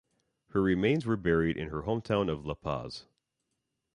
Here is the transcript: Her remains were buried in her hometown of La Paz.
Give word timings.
Her 0.47 0.63
remains 0.63 1.05
were 1.05 1.15
buried 1.15 1.57
in 1.57 1.69
her 1.69 1.83
hometown 1.83 2.27
of 2.27 2.43
La 2.43 2.55
Paz. 2.55 3.05